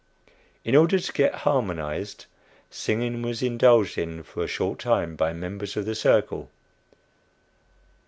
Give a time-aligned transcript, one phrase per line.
[0.65, 2.25] In order to get "harmonized,"
[2.71, 6.49] singing was indulged in for a short time by members of the "circle."